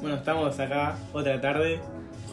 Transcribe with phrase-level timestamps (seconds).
[0.00, 1.78] Bueno, estamos acá otra tarde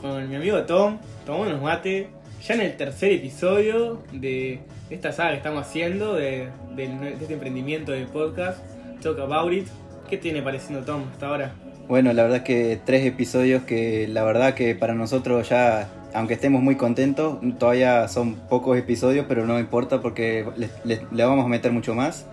[0.01, 2.07] con mi amigo Tom, tomando unos mate,
[2.45, 4.59] ya en el tercer episodio de
[4.89, 8.59] esta saga que estamos haciendo, de, de- de este emprendimiento de podcast,
[9.01, 9.67] Talk About It.
[10.09, 11.51] ¿Qué tiene pareciendo Tom hasta ahora?
[11.89, 16.61] Bueno, la verdad que tres episodios que la verdad que para nosotros ya, aunque estemos
[16.61, 21.49] muy contentos, todavía son pocos episodios, pero no importa porque le, le- le vamos a
[21.49, 22.25] meter mucho más.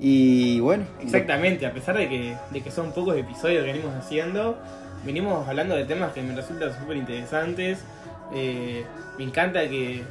[0.00, 4.56] Y bueno, Exactamente, a pesar de que, de que son pocos episodios que venimos haciendo,
[5.04, 7.80] venimos hablando de temas que me resultan súper interesantes.
[8.32, 8.84] Eh,
[9.16, 10.04] me encanta que,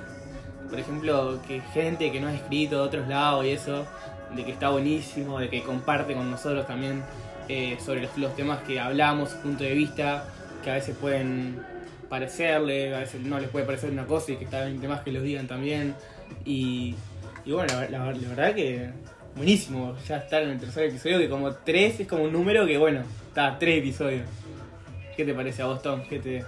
[0.70, 3.86] por ejemplo, que gente que no ha escrito de otros lados y eso,
[4.36, 7.04] de que está buenísimo, de que comparte con nosotros también
[7.48, 10.26] eh, sobre los, temas que hablamos, su punto de vista,
[10.64, 11.62] que a veces pueden
[12.10, 15.14] parecerle, a veces no les puede parecer una cosa y que está bien temas que
[15.14, 15.96] los digan también.
[16.44, 16.96] Y,
[17.46, 18.90] y bueno, la verdad que
[19.38, 22.78] buenísimo ya estar en el tercer episodio, que como tres es como un número que
[22.78, 24.24] bueno, está, tres episodios.
[25.16, 26.02] ¿Qué te parece a vos, Tom?
[26.10, 26.44] ¿Qué te...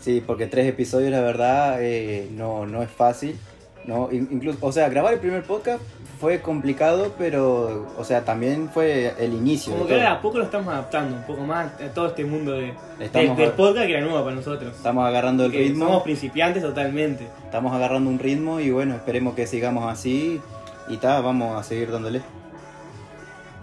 [0.00, 3.36] sí, porque tres episodios la verdad eh, no, no es fácil.
[3.84, 4.10] ¿no?
[4.12, 5.80] In- Incluso, o sea, grabar el primer podcast
[6.20, 9.72] fue complicado, pero, o sea, también fue el inicio.
[9.72, 12.24] Como de que ahora a poco lo estamos adaptando un poco más a todo este
[12.24, 14.74] mundo de, Estamos del- podcast que era nuevo para nosotros.
[14.76, 15.86] Estamos agarrando el ritmo.
[15.86, 17.26] Somos principiantes totalmente.
[17.44, 20.40] Estamos agarrando un ritmo y bueno, esperemos que sigamos así
[20.88, 22.22] y ta, vamos a seguir dándole.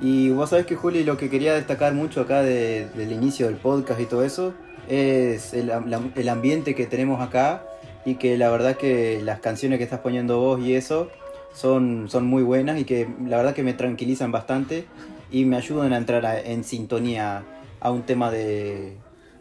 [0.01, 3.55] Y vos sabés que Juli, lo que quería destacar mucho acá de- del inicio del
[3.55, 4.53] podcast y todo eso,
[4.89, 7.63] es el, am- la- el ambiente que tenemos acá
[8.05, 11.09] y que la verdad que las canciones que estás poniendo vos y eso
[11.53, 14.85] son, son muy buenas y que la verdad que me tranquilizan bastante
[15.31, 17.43] y me ayudan a entrar a- en sintonía
[17.79, 18.97] a un tema de,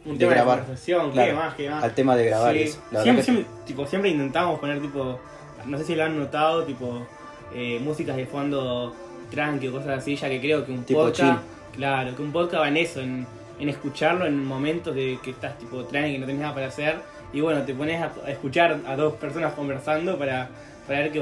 [0.06, 0.56] Un de tema grabar.
[0.58, 1.54] de conversación, Claro, ¿qué más?
[1.56, 1.84] ¿Qué más?
[1.84, 2.62] al tema de grabar Sí.
[2.62, 2.80] eso.
[3.02, 5.18] Siempre, siempre, tipo, siempre intentamos poner tipo,
[5.66, 7.04] no sé si lo han notado, tipo
[7.54, 8.94] eh, músicas de fondo
[9.30, 11.42] tranqui o cosas así, ya que creo que un Tipo podcast,
[11.74, 13.26] claro, que un podcast va en eso, en,
[13.58, 16.96] en escucharlo en momentos de que estás tipo tranqui, no tenés nada para hacer,
[17.32, 20.48] y bueno, te pones a, a escuchar a dos personas conversando para,
[20.86, 21.20] para ver qué,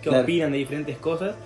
[0.00, 0.24] qué Claro.
[0.24, 1.36] opinan de diferentes cosas.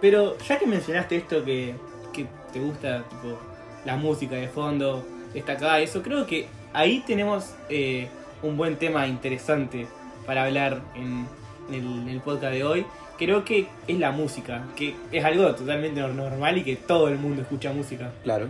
[0.00, 1.74] Pero ya que mencionaste esto que,
[2.12, 3.38] que te gusta, tipo,
[3.84, 8.08] la música de fondo, destacada, eso, creo que ahí tenemos eh,
[8.42, 9.86] un buen tema interesante
[10.26, 11.26] para hablar en,
[11.68, 12.86] en el, en el podcast de hoy.
[13.18, 17.16] Creo que es la música, que es algo totalmente nor- normal y que todo el
[17.18, 18.10] mundo escucha música.
[18.22, 18.48] Claro.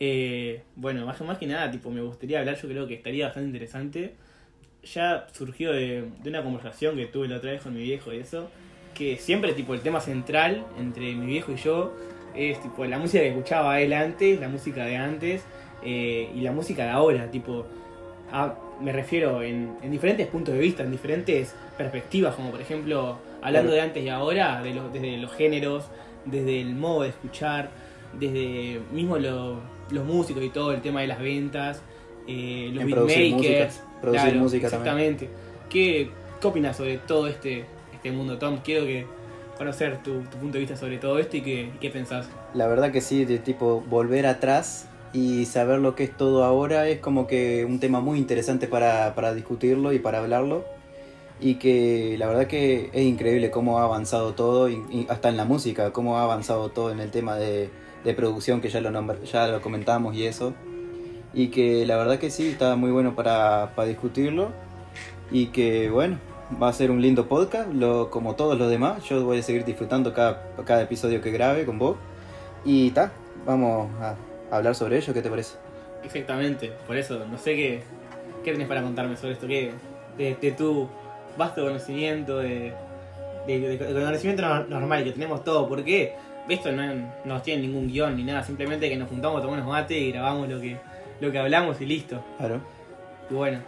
[0.00, 3.48] Eh, bueno, más, más que nada, tipo, me gustaría hablar, yo creo que estaría bastante
[3.48, 4.14] interesante.
[4.84, 8.18] Ya surgió de, de una conversación que tuve la otra vez con mi viejo y
[8.18, 8.48] eso,
[8.94, 11.92] que siempre tipo el tema central entre mi viejo y yo
[12.36, 15.42] es tipo la música que escuchaba él antes, la música de antes
[15.82, 17.66] eh, y la música de ahora, tipo,
[18.30, 23.18] a- me refiero en, en diferentes puntos de vista, en diferentes perspectivas, como por ejemplo,
[23.42, 23.74] hablando Claro.
[23.76, 25.84] de antes y ahora, de los, desde los géneros,
[26.24, 27.70] desde el modo de escuchar,
[28.18, 29.60] desde mismo lo-
[29.90, 31.82] los músicos y todo, el tema de las ventas,
[32.26, 35.08] eh, los producir beatmakers, música, producir música también.
[35.14, 35.28] exactamente.
[35.70, 36.10] ¿Qué,
[36.40, 38.58] ¿Qué opinas sobre todo este, este mundo, Tom?
[38.62, 39.06] Quiero que
[39.56, 42.28] conocer tu, tu punto de vista sobre todo esto y qué, qué pensás.
[42.54, 46.86] La verdad que sí, de tipo volver atrás y saber lo que es todo ahora
[46.88, 50.64] es como que un tema muy interesante para, para discutirlo y para hablarlo.
[51.40, 54.68] Y que la verdad que es increíble cómo ha avanzado todo,
[55.08, 57.70] hasta en la música, cómo ha avanzado todo en el tema de,
[58.04, 60.54] de producción, que ya lo, nombr- ya lo comentamos y eso.
[61.32, 64.50] Y que la verdad que sí, está muy bueno para, para discutirlo.
[65.30, 66.18] Y que bueno,
[66.60, 67.68] va a ser un lindo podcast,
[68.10, 69.04] como todos los demás.
[69.04, 71.96] Yo voy a seguir disfrutando cada, cada episodio que grabe con vos.
[72.64, 73.12] Y ta,
[73.46, 74.16] vamos a
[74.50, 75.56] hablar sobre ello, ¿qué te parece?
[76.02, 77.82] Exactamente, por eso, no sé qué,
[78.44, 79.72] qué tenés para contarme sobre esto, ¿Qué,
[80.16, 80.88] de, de tu
[81.38, 82.72] vasto conocimiento, de,
[83.46, 86.12] de, de- de conocimiento no- normal que tenemos todo, porque
[86.48, 86.82] esto no,
[87.24, 90.60] no tiene ningún guion ni nada, simplemente que nos juntamos, tomamos mate y grabamos lo
[90.60, 90.76] que,
[91.20, 92.22] lo que hablamos y listo.
[92.38, 92.60] Claro.
[93.30, 93.58] Y bueno,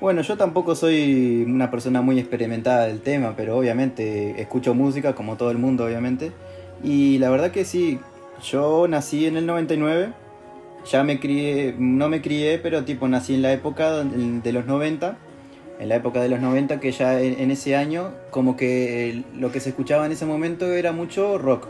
[0.00, 5.36] Bueno, yo tampoco soy una persona muy experimentada del tema, pero obviamente escucho música como
[5.36, 6.30] todo el mundo, obviamente.
[6.84, 7.98] Y la verdad que sí,
[8.44, 10.12] yo nací en el 99,
[10.88, 15.16] ya me crié, no me crié, pero tipo nací en la época de los 90,
[15.78, 19.60] en la época de los 90 que ya en, ese año como que lo que
[19.60, 21.68] se escuchaba en ese momento era mucho rock.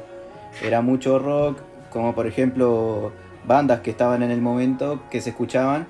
[0.63, 1.59] Era mucho rock,
[1.91, 3.13] como por ejemplo
[3.47, 5.87] bandas que estaban en el momento que se escuchaban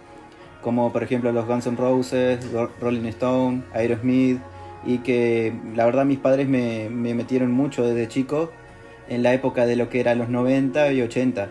[0.63, 4.41] como por ejemplo los Guns N' Roses, Ro- Rolling Stone, Aerosmith,
[4.85, 8.51] y que la verdad mis padres me, me metieron mucho desde chico
[9.09, 11.49] en la época de lo que era los 90 y 80.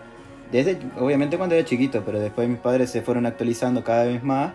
[0.51, 4.51] Desde, obviamente cuando era chiquito, pero después mis padres se fueron actualizando cada vez más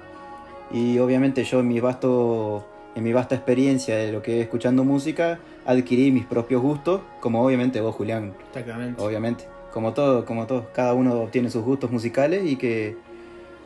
[0.73, 4.85] y obviamente yo en mi vasto en mi vasta experiencia de lo que es escuchando
[4.85, 9.01] música adquirí mis propios gustos, como obviamente vos Julián, exactamente.
[9.03, 9.45] obviamente.
[9.73, 12.97] como todo, como todo, cada uno tiene sus gustos musicales y que,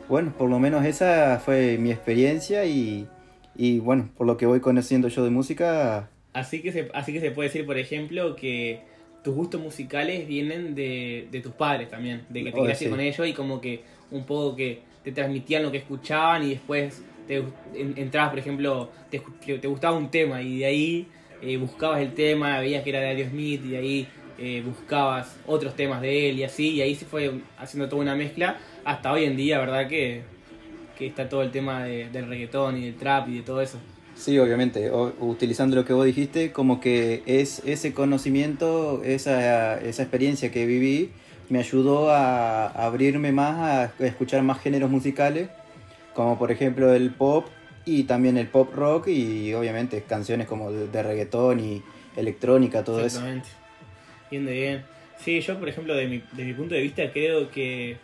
[0.07, 3.07] bueno, por lo menos esa fue mi experiencia y,
[3.55, 6.09] y bueno, por lo que voy conociendo yo de música.
[6.33, 8.81] Así que se, así que se puede decir, por ejemplo, que
[9.23, 12.89] tus gustos musicales vienen de, de tus padres también, de que te Oh, sí.
[12.89, 13.81] con ellos y como que
[14.11, 17.37] un poco que te transmitían lo que escuchaban y después te
[17.73, 19.19] en- entrabas, por ejemplo, te,
[19.57, 21.07] te gustaba un tema y de ahí
[21.41, 24.07] eh, buscabas el tema, veías que era de Aerosmith y de ahí
[24.37, 28.15] eh, buscabas otros temas de él y así, y ahí se fue haciendo toda una
[28.15, 29.87] mezcla hasta hoy en día, ¿verdad?
[29.87, 30.23] Que,
[30.97, 33.79] que está todo el tema de- del reggaetón y del trap y de todo eso.
[34.13, 40.01] Sí, obviamente, o- utilizando lo que vos dijiste, como que es ese conocimiento, esa, esa
[40.03, 41.11] experiencia que viví,
[41.49, 45.49] me ayudó a abrirme más a escuchar más géneros musicales,
[46.13, 47.47] como por ejemplo el pop
[47.85, 51.81] y también el pop rock y obviamente canciones como de, de reggaetón y
[52.17, 53.25] electrónica, todo eso.
[53.25, 53.49] Exactamente.
[54.29, 54.83] Bien.
[55.19, 57.97] Sí, yo por ejemplo, de mi, de mi punto de vista, creo que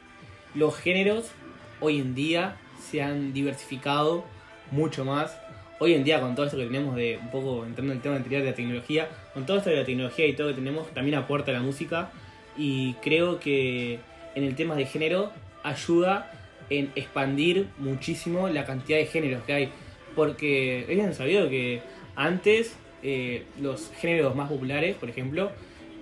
[0.56, 1.32] los géneros
[1.80, 4.24] hoy en día se han diversificado
[4.72, 5.38] mucho más.
[5.80, 8.16] Hoy en día con todo esto que tenemos de un poco entrando en el tema
[8.16, 11.16] anterior de la tecnología, con todo esto de la tecnología y todo que tenemos, también
[11.18, 12.10] aporta la música
[12.58, 14.00] y creo que
[14.36, 15.32] en el tema de género
[15.64, 16.32] ayuda
[16.70, 19.70] en expandir muchísimo la cantidad de géneros que hay.
[20.16, 21.82] Porque es bien sabido que
[22.16, 25.52] antes eh, los géneros más populares, por ejemplo,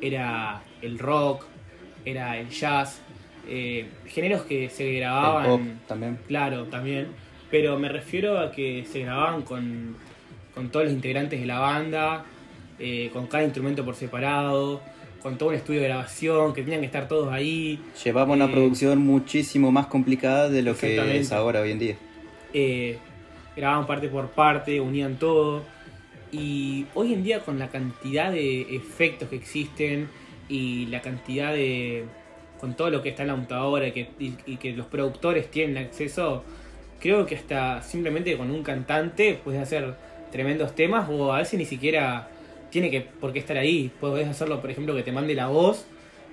[0.02, 1.46] era el rock,
[2.06, 3.02] era el jazz,
[3.48, 6.20] eh, géneros que se grababan, El pop también.
[6.28, 7.08] claro, también,
[7.50, 9.96] pero me refiero a que se grababan con,
[10.54, 12.26] con todos los integrantes de la banda,
[12.80, 14.82] eh, con cada instrumento por separado,
[15.22, 18.52] con todo un estudio de grabación, que tenían que estar todos ahí, Llevaba una Eh,
[18.52, 21.96] producción muchísimo más complicada de lo que es ahora hoy en día.
[22.54, 22.98] eh,
[23.56, 25.64] grababan parte por parte, unían todo.
[26.32, 30.10] Y hoy en día con la cantidad de efectos que existen
[30.50, 32.06] y la cantidad de...
[32.60, 35.52] con todo lo que está en la computadora y que, y, y que los productores
[35.52, 36.44] tienen acceso,
[37.00, 39.96] creo que hasta simplemente con un cantante puedes hacer
[40.32, 42.30] tremendos temas o a veces ni siquiera
[42.72, 43.92] tiene que por qué estar ahí.
[44.00, 45.86] Puedes hacerlo, por ejemplo, que te mande la voz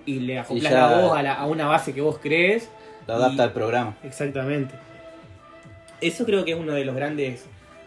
[0.06, 2.70] y le acoplas la voz a, la- a una base que vos crees
[3.06, 3.96] Lo adapta Y- al programa.
[4.04, 4.74] Exactamente.
[6.00, 7.44] Eso creo que es uno de los grandes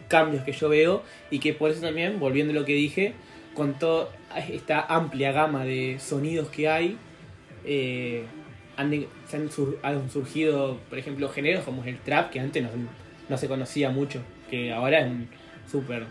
[0.07, 3.13] cambios que yo veo y que por eso también, volviendo a lo que dije,
[3.53, 4.09] con toda
[4.49, 6.97] esta amplia gama de sonidos que hay,
[7.65, 8.23] eh,
[8.75, 12.69] han, se han, sur- han surgido, por ejemplo, géneros como el trap, que antes no,
[13.29, 14.19] no se conocía mucho,
[14.49, 15.29] que ahora es un
[15.71, 16.05] súper...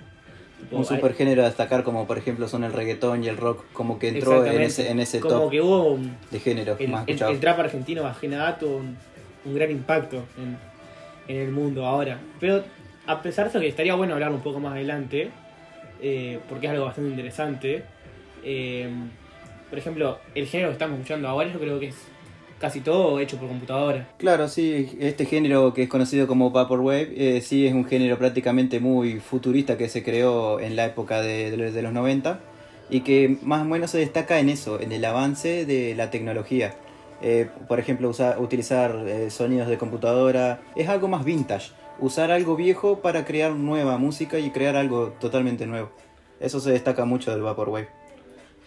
[0.70, 3.64] Un hay- super género a destacar como por ejemplo son el reggaetón y el rock,
[3.72, 6.88] como que entró en ese, en ese como top que hubo un, de géneros el,
[6.88, 8.16] más el- el trap argentino más
[8.58, 8.96] tuvo un,
[9.44, 10.56] un gran impacto en,
[11.34, 12.18] en el mundo ahora.
[12.38, 12.62] Pero
[13.06, 15.30] a pesar de eso que estaría bueno hablar un poco más adelante,
[16.02, 17.82] eh, porque es algo bastante interesante.
[18.44, 18.88] eh,
[19.68, 21.96] por ejemplo, el género que estamos escuchando ahora yo creo que es
[22.60, 24.06] casi todo hecho por computadora.
[24.18, 28.78] Claro, sí, este género que es conocido como Vaporwave, eh, sí es un género prácticamente
[28.78, 32.38] muy futurista que se creó en la época de, los 90
[32.90, 36.74] y que más o menos se destaca en eso, en el avance de la tecnología.
[37.22, 41.72] Eh, por ejemplo, usar, utilizar eh, sonidos de computadora es algo más vintage.
[41.98, 45.90] Usar algo viejo para crear nueva música y crear algo totalmente nuevo.
[46.40, 47.99] Eso se destaca mucho del Vaporwave.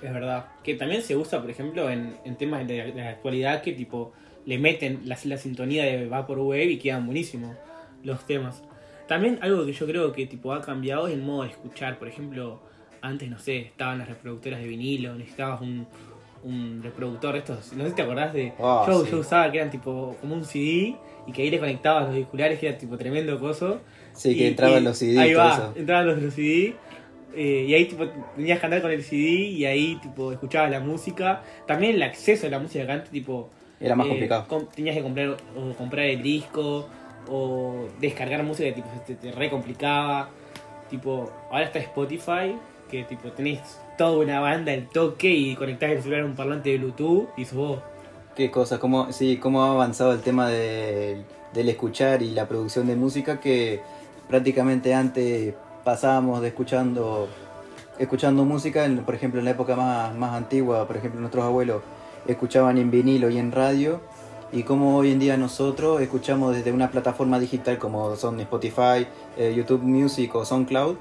[0.03, 0.47] Es verdad.
[0.63, 4.11] Que también se usa, por ejemplo, en, en temas de de la actualidad que tipo
[4.45, 7.55] le meten la, la sintonía de Vaporwave y quedan buenísimos
[8.03, 8.61] los temas.
[9.07, 11.97] También algo que yo creo que tipo ha cambiado es el modo de escuchar.
[11.99, 12.61] Por ejemplo,
[13.01, 15.87] antes, no sé, estaban las reproductoras de vinilo, necesitabas un,
[16.43, 17.71] un reproductor estos.
[17.73, 18.53] No sé si te acordás de.
[18.59, 19.11] Ah, yo, sí.
[19.11, 22.59] yo usaba que eran tipo como un CD y que ahí le conectabas los auriculares,
[22.59, 23.79] que era tipo tremendo coso.
[24.13, 25.73] Sí, que Y- entraban y los CDs Ahí va, eso.
[25.77, 26.75] entraban los, los CD.
[27.35, 30.79] Eh, y ahí tipo tenías que andar con el CD y ahí tipo escuchabas la
[30.79, 31.41] música.
[31.67, 33.49] También el acceso a la música que antes tipo
[33.79, 34.45] Era más eh, complicado.
[34.47, 36.87] com- tenías que comprar o comprar el disco
[37.29, 40.29] o descargar música que tipo te, te re complicaba.
[40.89, 42.55] Tipo, ahora está Spotify,
[42.91, 43.59] que tipo tenés
[43.97, 47.45] toda una banda el toque y conectás el celular a un parlante de Bluetooth y
[47.45, 47.79] sos vos.
[48.35, 51.23] Qué cosa, cómo, sí, cómo ha avanzado el tema de-
[51.53, 53.79] del escuchar y la producción de música que
[54.27, 57.27] prácticamente antes pasábamos de escuchando
[57.99, 61.83] escuchando música, en- por ejemplo en la época más, más antigua, por ejemplo nuestros abuelos
[62.27, 64.01] escuchaban en vinilo y en radio
[64.51, 69.05] y como hoy en día nosotros escuchamos desde una plataforma digital como son Spotify,
[69.37, 70.95] eh, YouTube Music o SoundCloud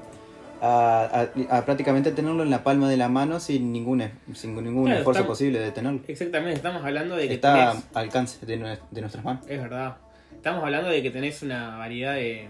[0.61, 4.85] a, a- a prácticamente tenerlo en la palma de la mano sin ningún, sin ningún
[4.85, 5.99] Claro, esfuerzo estamos- posible de tenerlo.
[6.07, 9.43] Exactamente, estamos hablando de que Está tenés- al alcance de, de nuestras manos.
[9.47, 9.97] Es verdad.
[10.31, 12.47] Estamos hablando de que tenés una variedad de,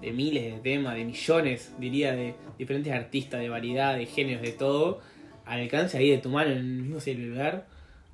[0.00, 4.52] de miles de temas, de millones, diría, de diferentes artistas, de variedad, de géneros, de
[4.52, 5.00] todo,
[5.46, 7.66] al alcance ahí de tu mano en el mismo celular,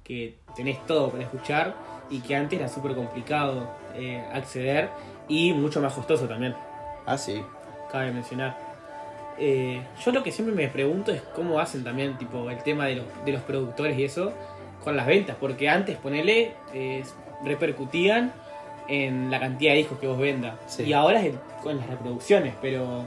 [0.04, 1.74] que tenés todo para escuchar
[2.10, 4.88] y que antes era súper complicado eh, acceder
[5.28, 6.54] y mucho más costoso también,
[7.06, 7.40] Ah, sí.
[7.90, 8.56] cabe mencionar.
[9.38, 12.96] Eh, yo lo que siempre me pregunto es cómo hacen también tipo el tema de
[12.96, 14.32] los, de los productores y eso
[14.84, 17.02] con las ventas, porque antes ponele eh,
[17.44, 18.32] repercutían
[18.90, 20.82] en la cantidad de discos que vos vendas Sí.
[20.84, 23.04] y ahora es el- con las reproducciones, pero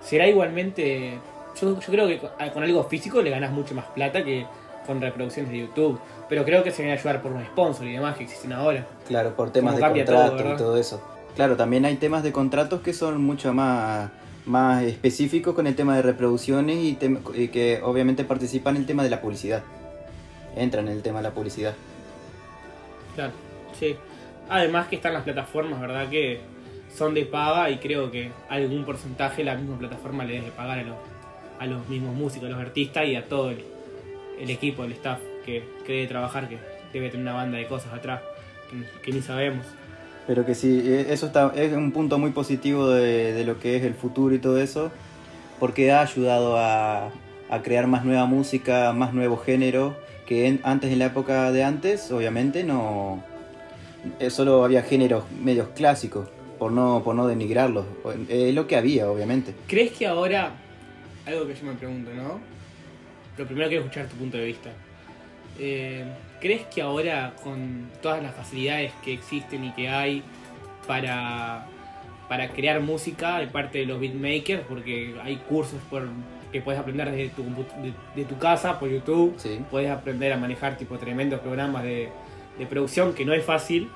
[0.00, 1.18] será igualmente
[1.60, 4.46] yo, yo creo que con, con algo físico le ganas mucho más plata que
[4.86, 5.98] con reproducciones de YouTube,
[6.28, 8.86] pero creo que se viene a ayudar por los sponsors y demás que existen ahora.
[9.08, 11.02] Claro, por temas de cambia todo, contrato y todo eso.
[11.34, 14.10] Claro, también hay temas de contratos que son mucho más,
[14.44, 16.98] más específicos con el tema de reproducciones y,
[17.34, 19.62] y que obviamente participan en el tema de la publicidad.
[20.56, 21.74] Entran en el tema de la publicidad.
[23.14, 23.32] Claro,
[23.78, 23.96] sí.
[24.48, 26.08] Además que están las plataformas, ¿verdad?
[26.08, 26.40] Que
[26.94, 30.82] son de paga y creo que algún porcentaje la misma plataforma le debe pagar a
[30.82, 30.96] los,
[31.58, 33.64] a los mismos músicos, a los artistas y a todo el,
[34.40, 36.58] el equipo, el staff que, que debe trabajar, que
[36.92, 38.20] debe tener una banda de cosas atrás
[39.02, 39.66] que, ni sabemos.
[40.26, 43.84] Pero que sí, e- eso está, es un punto muy positivo de, lo que es
[43.84, 44.90] el futuro y todo eso,
[45.60, 47.10] porque ha ayudado a,
[47.50, 52.10] a crear más nueva música, más nuevo género, que antes en la época de antes,
[52.10, 53.22] obviamente no
[54.18, 57.84] eh, solo había géneros medios clásicos, por no, por no denigrarlos,
[58.28, 59.54] es lo que había, obviamente.
[59.66, 60.52] ¿Crees que ahora,
[61.26, 62.40] algo que yo me pregunto, ¿no?
[63.36, 64.70] Lo primero quiero escuchar tu punto de vista.
[65.58, 66.04] Eh,
[66.40, 70.22] ¿Crees que ahora con todas las facilidades que existen y que hay
[70.86, 71.66] para,
[72.28, 76.06] para crear música de parte de los beatmakers, porque hay cursos por,
[76.52, 79.58] que puedes aprender desde tu, de, de tu casa, por YouTube, Sí.
[79.70, 82.08] puedes aprender a manejar tipo tremendos programas de,
[82.58, 83.88] de producción, que no es fácil,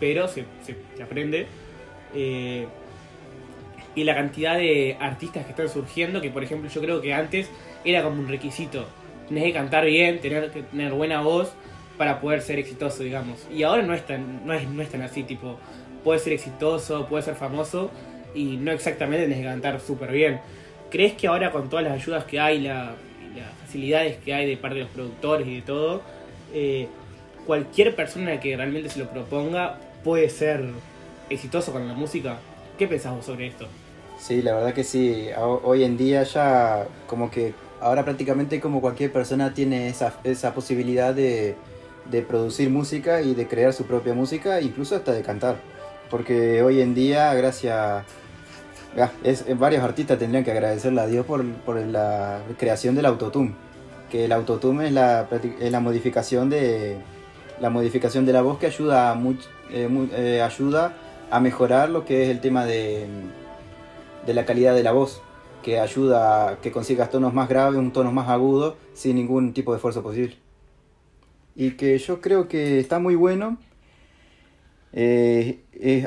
[0.00, 1.46] pero se, se- aprende.
[2.14, 2.66] Eh,
[3.94, 7.48] y la cantidad de artistas que están surgiendo, que por ejemplo yo creo que antes
[7.84, 8.86] era como un requisito.
[9.28, 11.52] Tenés que cantar bien, tener tener buena voz
[11.96, 13.46] para poder ser exitoso, digamos.
[13.52, 15.58] Y ahora no es tan, no es, no es así, tipo,
[16.02, 17.90] puedes ser exitoso, puedes ser famoso
[18.34, 20.40] y no exactamente tenés que cantar súper bien.
[20.90, 22.90] ¿Crees que ahora con todas las ayudas que hay, las
[23.64, 26.02] facilidades que hay de parte de los productores y de todo,
[26.52, 26.88] eh,
[27.46, 30.64] cualquier persona que realmente se lo proponga puede ser
[31.30, 32.38] exitoso con la música?
[32.78, 33.66] ¿Qué pensás vos sobre esto?
[34.18, 35.28] Sí, la verdad que sí.
[35.36, 41.14] Hoy en día ya como que ahora prácticamente como cualquier persona tiene esa, esa posibilidad
[41.14, 41.56] de,
[42.10, 45.56] de producir música y de crear su propia música, incluso hasta de cantar.
[46.10, 48.04] Porque hoy en día, gracias...
[48.98, 53.06] ah, es, eh, varios artistas tendrían que agradecerle a Dios por, por la creación del
[53.06, 53.54] autotune.
[54.10, 55.28] Que el autotune es la,
[55.60, 56.98] es la modificación de
[57.60, 59.22] la modificación de la voz que ayuda a,
[59.70, 60.94] eh, eh, ayuda
[61.30, 63.06] a mejorar lo que es el tema de,
[64.26, 65.22] de la calidad de la voz,
[65.62, 69.72] que ayuda a que consigas tonos más graves, un tono más agudo, sin ningún tipo
[69.72, 70.36] de esfuerzo posible.
[71.56, 73.58] Y que yo creo que está muy bueno,
[74.92, 75.60] eh,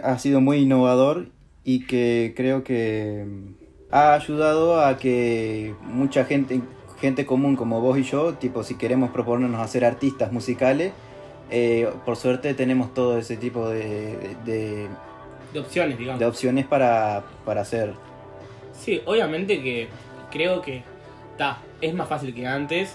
[0.04, 1.30] ha sido muy innovador
[1.64, 3.26] y que creo que
[3.92, 6.62] ha ayudado a que mucha gente,
[7.00, 10.94] gente común como vos y yo, tipo si queremos proponernos a ser artistas musicales,
[11.50, 14.88] eh, por suerte tenemos todo ese tipo de, de-
[15.54, 16.20] De opciones, digamos.
[16.20, 17.94] de opciones para, para hacer.
[18.74, 19.88] Sí, obviamente que
[20.32, 20.84] creo que
[21.38, 22.94] ta, es más fácil que antes,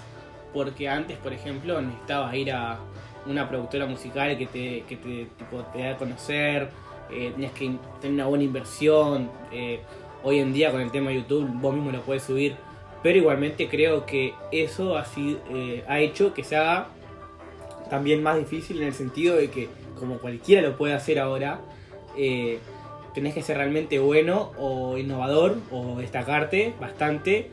[0.52, 2.78] porque antes, por ejemplo, necesitabas ir a
[3.26, 6.68] una productora musical que te, que te, tipo, te da a conocer,
[7.10, 9.30] eh, tenías que tener una buena inversión.
[9.52, 9.80] eh,
[10.24, 12.54] hoy en día con el tema de YouTube vos mismo lo puedes subir,
[13.02, 16.86] pero igualmente creo que eso ha, sido, eh, ha hecho que se haga
[17.92, 19.68] también más difícil en el sentido de que
[20.00, 21.60] como cualquiera lo puede hacer ahora,
[22.16, 22.58] eh,
[23.12, 27.50] tenés que ser realmente bueno o innovador o destacarte bastante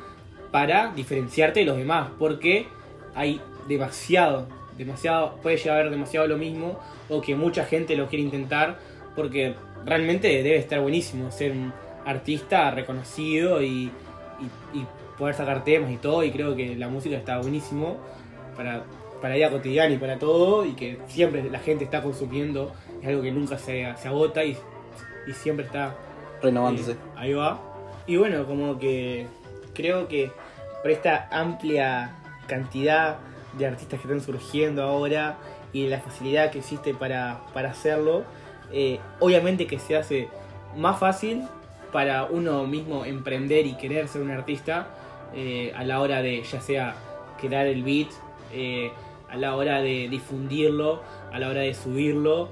[0.49, 2.67] para diferenciarte de los demás, porque
[3.15, 6.79] hay demasiado, demasiado, puede llegar a haber demasiado lo mismo
[7.09, 8.79] o que mucha gente lo quiere intentar,
[9.17, 9.55] porque
[9.85, 11.73] realmente debe estar buenísimo ser un
[12.05, 13.91] artista reconocido y,
[14.73, 14.85] y-
[15.17, 17.97] poder sacar temas y todo, y creo que la música está buenísimo
[18.55, 18.85] para,
[19.21, 22.71] para la vida cotidiana y para todo, y que siempre la gente está consumiendo,
[23.01, 24.57] es algo que nunca se, se agota y,
[25.27, 25.95] y siempre está
[26.41, 26.91] Renovándose.
[26.93, 27.59] eh, ahí va.
[28.07, 29.27] Y bueno, como que
[29.73, 30.31] creo que
[30.81, 32.15] por esta amplia
[32.47, 33.17] cantidad
[33.57, 35.37] de artistas que están surgiendo ahora
[35.73, 38.23] y la facilidad que existe para, para hacerlo,
[38.71, 40.27] eh, obviamente que se hace
[40.75, 41.43] más fácil
[41.91, 44.87] para uno mismo emprender y querer ser un artista
[45.35, 46.95] eh, a la hora de ya sea
[47.39, 48.09] crear el beat,
[48.53, 48.91] eh,
[49.31, 52.49] a la hora de difundirlo, a la hora de subirlo,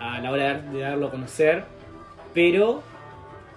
[0.00, 1.64] a la hora de darlo a conocer,
[2.32, 2.82] pero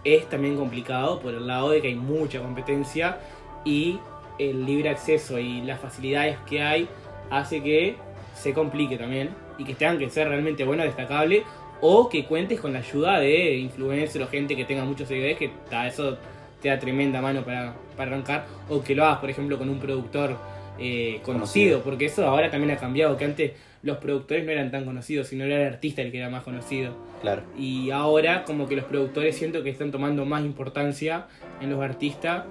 [0.03, 3.17] es también complicado por el lado de que hay mucha competencia
[3.65, 3.99] y
[4.39, 6.87] el libre acceso y las facilidades que hay
[7.29, 7.95] hace que
[8.35, 11.43] se complique también y que tengan que ser realmente bueno, destacable
[11.81, 15.51] o que cuentes con la ayuda de influencers o gente que tenga muchos seguidores que
[15.69, 16.17] ta, eso
[16.61, 19.79] te da tremenda mano para, para arrancar o que lo hagas por ejemplo con un
[19.79, 20.37] productor
[20.79, 23.51] eh, conocido, porque eso ahora también ha cambiado, que antes
[23.83, 26.95] los productores no eran tan conocidos, sino era el artista el que era más conocido.
[27.21, 27.41] Claro.
[27.57, 31.27] Y ahora como que los productores siento que están tomando más importancia
[31.61, 32.45] en los artistas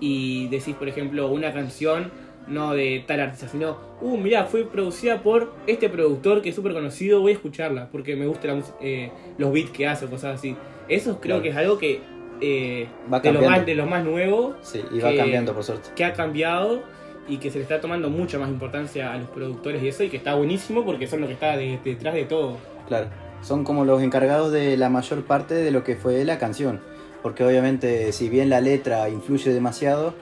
[0.00, 2.10] y decís, por ejemplo, una canción
[2.48, 6.72] no de tal artista, sino, uh, mirá, fue producida por este productor que es súper
[6.72, 10.34] conocido, voy a escucharla porque me gusta la mus- eh, los beats que hace cosas
[10.40, 10.56] así.
[10.88, 11.42] Eso creo Claro.
[11.42, 12.00] que es algo que
[12.40, 15.62] eh, Va de, lo más, de lo más nuevo Sí, y va que- cambiando por
[15.62, 15.90] suerte.
[15.94, 16.82] que ha cambiado
[17.28, 20.08] y que se le está tomando mucha más importancia a los productores y eso y
[20.08, 22.56] que está buenísimo porque son los que está de- detrás de todo.
[22.88, 23.06] Claro.
[23.42, 26.80] Son como los encargados de la mayor parte de lo que fue la canción.
[27.22, 30.14] Porque obviamente, si bien la letra influye demasiado,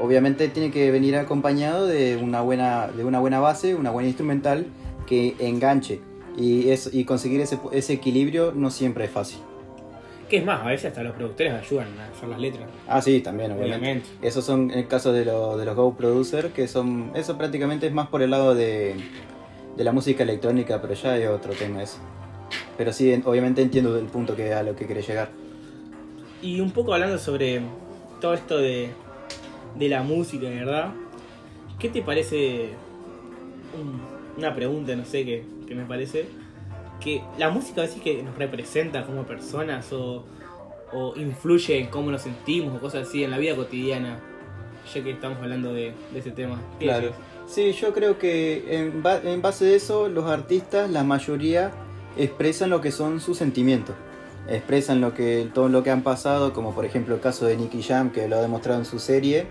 [0.00, 4.66] obviamente tiene que venir acompañado de una buena, de una buena base, una buena instrumental
[5.06, 6.00] que enganche.
[6.36, 9.38] Y, es, y conseguir ese, ese equilibrio no siempre es fácil.
[10.28, 12.68] Que es más, a veces hasta los productores ayudan a hacer las letras.
[12.88, 13.76] Ah, sí, también, obviamente.
[13.78, 14.08] Obviamente.
[14.26, 17.12] Esos son el caso de, lo- de los Go Producer, que son.
[17.14, 18.96] Eso prácticamente es más por el lado de,
[19.76, 21.98] de la música electrónica, pero ya es otro tema eso.
[22.76, 25.30] Pero sí, en- obviamente entiendo el punto que a lo que querés llegar.
[26.42, 27.62] Y un poco hablando sobre
[28.20, 28.90] todo esto de,
[29.78, 30.92] de la música, ¿verdad?
[31.78, 32.70] ¿Qué te parece?
[33.78, 34.00] un-
[34.38, 36.26] una pregunta, no sé, que, que me parece.
[37.00, 40.24] Que la música a veces que nos representa como personas o,
[40.92, 44.18] o influye en cómo nos sentimos o cosas así en la vida cotidiana.
[44.94, 46.60] Ya que estamos hablando de, de ese tema.
[46.78, 47.10] ¿Qué Claro.
[47.48, 51.70] Sí, yo creo que en, ba- en base de eso, los artistas, la mayoría,
[52.16, 53.94] expresan lo que son sus sentimientos.
[54.48, 57.82] Expresan lo que, todo lo que han pasado, como por ejemplo el caso de Nicky
[57.82, 59.46] Jam, que lo ha demostrado en su serie,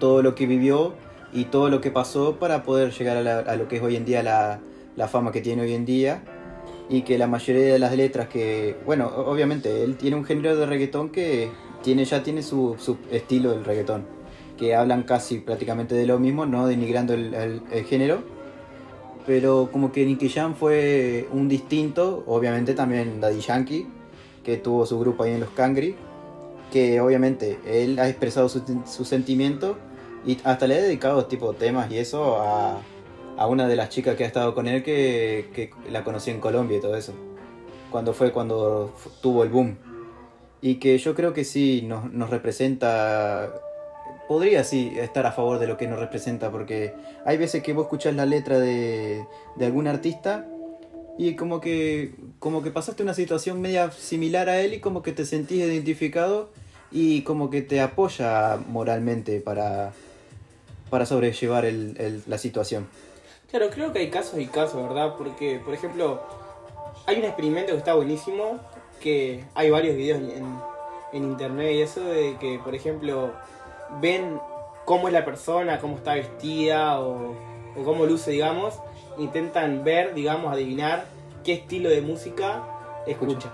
[0.00, 0.94] todo lo que vivió
[1.32, 3.96] y todo lo que pasó para poder llegar a, la- a lo que es hoy
[3.96, 4.60] en día la,
[4.96, 6.22] la fama que tiene hoy en día.
[6.88, 10.66] Y que la mayoría de las letras que, bueno, obviamente, él tiene un género de
[10.66, 11.50] reggaetón que
[11.82, 14.06] tiene, ya tiene su, su estilo del reggaetón
[14.58, 18.22] que hablan casi prácticamente de lo mismo, no denigrando el género.
[19.26, 23.86] Pero como que Nicky Jam fue un distinto, obviamente también Daddy Yankee,
[24.42, 25.94] que tuvo su grupo ahí en los Cangri,
[26.70, 29.78] que obviamente él ha expresado su, su sentimiento
[30.26, 32.80] y hasta le ha dedicado tipo temas y eso a,
[33.36, 36.40] a una de las chicas que ha estado con él que, que la conocí en
[36.40, 37.12] Colombia y todo eso.
[37.90, 39.76] Cuando fue cuando tuvo el boom.
[40.60, 43.52] Y que yo creo que sí nos, nos representa
[44.26, 46.94] podría sí estar a favor de lo que nos representa, porque
[47.26, 50.46] hay veces que vos escuchás la letra de, de algún artista
[51.18, 55.12] y como que, como que pasaste una situación media similar a él y como que
[55.12, 56.48] te sentís identificado
[56.90, 59.92] y como que te apoya moralmente para,
[60.88, 62.86] para sobrellevar el- el- la situación.
[63.54, 65.14] Claro, creo que hay casos y casos, ¿verdad?
[65.16, 66.20] Porque, por ejemplo,
[67.06, 68.58] hay un experimento que está buenísimo,
[69.00, 70.58] que hay varios videos en,
[71.12, 73.30] en internet y eso de que, por ejemplo,
[74.00, 74.40] ven
[74.84, 77.36] cómo es la persona, cómo está vestida o,
[77.78, 78.74] o cómo luce, digamos,
[79.18, 81.04] intentan ver, digamos, adivinar
[81.44, 82.60] qué estilo de música
[83.06, 83.52] escucha.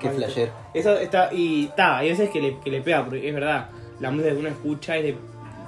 [0.00, 0.20] Qué Vale.
[0.24, 0.50] flasher.
[0.72, 3.68] Eso está, y está, hay veces que le, que le pega, porque es verdad,
[4.00, 5.18] la música que uno escucha es de-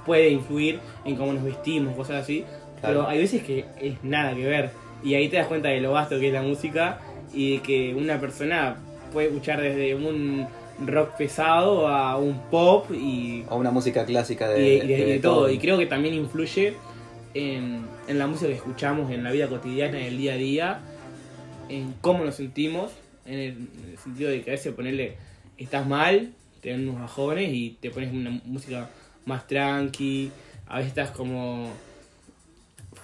[0.07, 2.47] puede influir en cómo nos vestimos, cosas así,
[2.81, 3.01] Claro.
[3.01, 4.71] pero hay veces que es nada que ver,
[5.03, 7.01] y ahí te das cuenta de lo vasto que es la música,
[7.35, 8.77] y de que una persona
[9.13, 10.47] puede escuchar desde un
[10.85, 15.59] rock pesado a un pop y, O una música clásica de, y de- todo, y
[15.59, 16.75] creo que también influye
[17.35, 20.81] en, en la música que escuchamos, en la vida cotidiana, en el día a día,
[21.69, 22.93] en cómo nos sentimos,
[23.27, 25.17] en el, en el sentido de que a veces ponerle,
[25.59, 28.89] estás mal, te dan unos bajones y te pones una música
[29.25, 30.31] más tranqui,
[30.69, 31.71] a veces estás como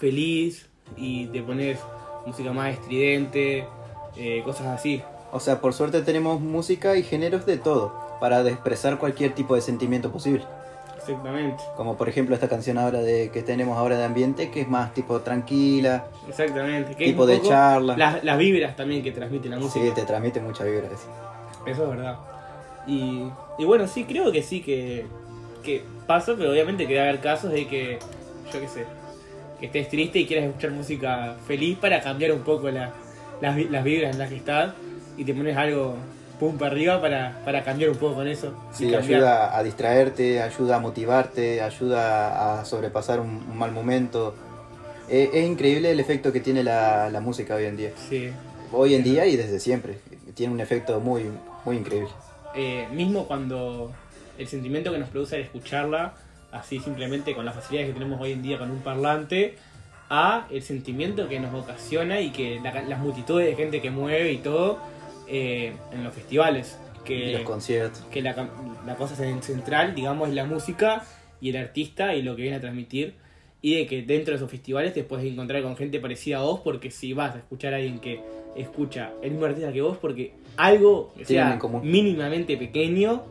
[0.03, 1.79] feliz y te pones
[2.27, 3.65] música más estridente,
[4.17, 5.01] eh, cosas así.
[5.31, 9.61] O sea, por suerte tenemos música y géneros de todo para expresar cualquier tipo de
[9.61, 10.45] sentimiento posible.
[10.97, 14.69] Exactamente, Como por ejemplo esta canción ahora de que tenemos ahora de ambiente, que es
[14.69, 16.95] más tipo tranquila, exactamente.
[16.95, 17.97] Que tipo de charla.
[17.97, 19.85] Las, las vibras también que transmite la música.
[19.85, 21.09] Sí, te transmite mucha vibra eso.
[21.67, 22.19] Eso es verdad.
[22.87, 23.25] Y,
[23.59, 25.07] y bueno, sí, creo que sí que,
[25.65, 27.99] que pasa, pero obviamente que debe haber casos de que,
[28.53, 28.87] yo qué sé,
[29.63, 32.93] que estés triste y quieras escuchar música feliz para cambiar un poco la-
[33.41, 34.73] las, las vibras en las que estás
[35.17, 35.95] y te pones algo
[36.41, 38.53] pum para arriba para, para cambiar un poco con eso.
[38.73, 44.35] Sí, ayuda a distraerte, ayuda a motivarte, ayuda a sobrepasar un, un mal momento.
[45.09, 47.91] Eh, es increíble el efecto que tiene la, la música hoy en día.
[48.09, 48.31] Sí.
[48.73, 49.99] Hoy en día y desde siempre.
[50.35, 51.25] Tiene un efecto muy,
[51.65, 52.09] muy increíble.
[52.57, 53.93] Eh, mismo cuando
[54.39, 56.15] el sentimiento que nos produce al escucharla,
[56.53, 59.57] así simplemente con las facilidades que tenemos hoy en día con un parlante,
[60.11, 64.39] a el sentimiento que nos ocasiona y que las multitudes de gente que mueve y
[64.39, 64.79] todo
[65.27, 66.79] eh, en los festivales.
[67.05, 68.05] Que, los conciertos.
[68.11, 68.49] Que la,
[68.87, 71.03] la cosa central, digamos, es la música
[71.41, 73.15] y el artista y lo que viene a transmitir.
[73.63, 76.61] Y de que dentro de esos festivales te puedes encontrar con gente parecida a vos,
[76.63, 78.21] porque si vas a escuchar a alguien que
[78.55, 83.23] escucha el mismo artista que vos, porque algo que sea mínimamente pequeño,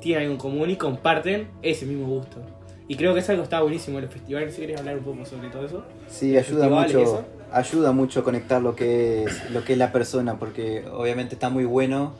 [0.00, 2.55] tiene algo en común y comparten ese mismo gusto.
[2.88, 4.54] Y creo que es algo que está buenísimo en los festivales.
[4.54, 5.84] Si quieres hablar un poco sobre todo eso.
[6.08, 7.24] Sí, ayuda mucho.
[7.52, 11.48] Ayuda mucho a conectar lo que es lo que es la persona, porque obviamente está
[11.48, 12.12] muy bueno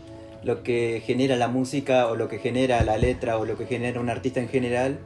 [0.44, 4.00] lo que genera la música o lo que genera la letra o lo que genera
[4.00, 4.98] un artista en general,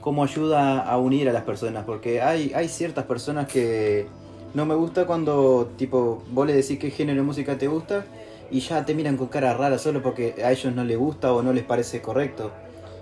[0.00, 4.06] cómo ayuda a unir a las personas, porque hay, hay ciertas personas que
[4.52, 8.04] no me gusta cuando tipo vos le decís qué género de música te gusta
[8.50, 11.42] y ya te miran con cara rara solo porque a ellos no les gusta o
[11.42, 12.50] no les parece correcto.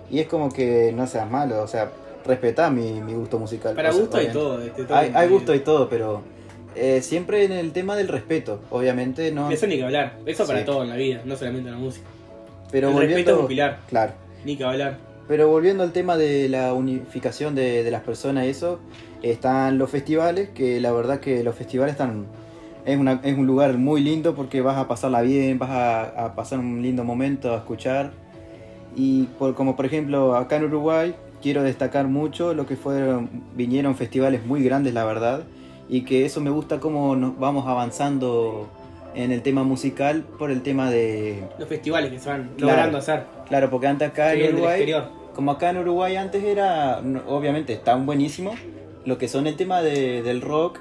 [0.09, 1.91] Y es como que no seas malo, o sea,
[2.25, 3.75] respetá mi, mi gusto musical.
[3.75, 6.21] Para gusto hay todo, hay, hay, gusto y todo, pero
[6.75, 9.49] eh, siempre en el tema del respeto, obviamente no.
[9.51, 12.05] Eso ni que hablar, eso para todo en la vida, no solamente en la música.
[12.71, 13.79] Pero el volviendo, respeto es pilar.
[13.87, 14.13] Claro.
[14.45, 14.97] Ni que hablar.
[15.27, 18.79] Pero volviendo al tema de la unificación de, de las personas y eso,
[19.21, 22.25] están los festivales, que la verdad que los festivales están
[22.85, 26.35] es, una, es un lugar muy lindo porque vas a pasarla bien, vas a, a
[26.35, 28.11] pasar un lindo momento a escuchar
[28.95, 33.95] y por, como por ejemplo acá en Uruguay quiero destacar mucho lo que fueron, vinieron
[33.95, 35.43] festivales muy grandes la verdad
[35.89, 38.69] y que eso me gusta cómo nos vamos avanzando
[39.15, 43.25] en el tema musical por el tema de los festivales que se van logrando hacer.
[43.47, 44.93] Claro, porque antes acá en Uruguay,
[45.35, 48.55] como acá en Uruguay antes era, obviamente están buenísimos,
[49.05, 50.79] lo que son el tema de, del rock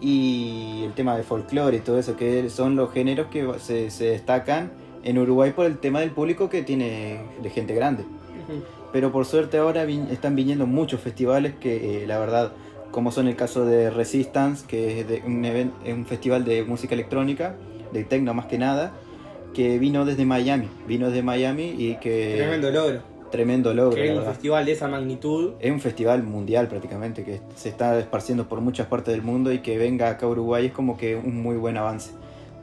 [0.00, 4.06] y el tema de folclore y todo eso, que son los géneros que se, se
[4.06, 4.70] destacan
[5.04, 8.04] en Uruguay por el tema del público que tiene de gente grande.
[8.92, 12.52] Pero por suerte ahora están viniendo muchos festivales que eh, la verdad,
[12.90, 17.54] como son el caso de Resistance, que es de un, un festival de música electrónica,
[17.92, 18.92] de techno más que nada,
[19.54, 22.34] que vino desde Miami, vino desde Miami y que...
[22.36, 23.00] Tremendo logro.
[23.30, 23.96] Tremendo logro.
[23.96, 25.52] Que es un festival de esa magnitud.
[25.58, 29.60] Es un festival mundial prácticamente, que se está esparciendo por muchas partes del mundo y
[29.60, 32.10] que venga acá a Uruguay es como que un muy buen avance